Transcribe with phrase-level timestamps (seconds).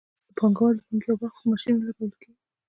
[0.27, 2.39] د پانګوال د پانګې یوه برخه په ماشینونو لګول کېږي